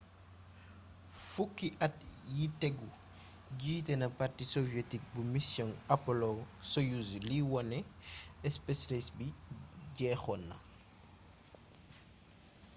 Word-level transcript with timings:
fuki 1.29 1.67
at 1.85 1.95
yi 2.35 2.45
tegu 2.61 2.87
jité 3.61 3.93
na 4.01 4.07
parti 4.19 4.43
soviet 4.55 4.91
bu 5.11 5.19
missiong 5.33 5.71
u 5.77 5.81
apollo-soyuz 5.95 7.09
li 7.29 7.37
woné 7.51 7.77
space 8.55 8.83
race 8.91 9.11
bii 9.17 9.37
jexona 9.97 10.55